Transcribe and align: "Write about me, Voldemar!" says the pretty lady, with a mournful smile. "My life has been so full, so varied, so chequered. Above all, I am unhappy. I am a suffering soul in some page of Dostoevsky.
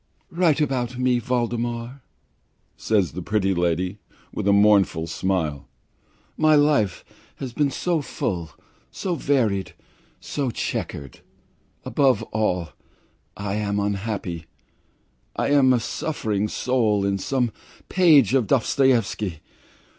"Write 0.31 0.59
about 0.59 0.97
me, 0.97 1.19
Voldemar!" 1.19 2.01
says 2.75 3.11
the 3.11 3.21
pretty 3.21 3.53
lady, 3.53 3.99
with 4.33 4.47
a 4.47 4.51
mournful 4.51 5.05
smile. 5.05 5.67
"My 6.35 6.55
life 6.55 7.05
has 7.35 7.53
been 7.53 7.69
so 7.69 8.01
full, 8.01 8.49
so 8.89 9.13
varied, 9.13 9.75
so 10.19 10.49
chequered. 10.49 11.19
Above 11.85 12.23
all, 12.31 12.69
I 13.37 13.53
am 13.57 13.79
unhappy. 13.79 14.47
I 15.35 15.49
am 15.51 15.71
a 15.71 15.79
suffering 15.79 16.47
soul 16.47 17.05
in 17.05 17.19
some 17.19 17.51
page 17.87 18.33
of 18.33 18.47
Dostoevsky. 18.47 19.41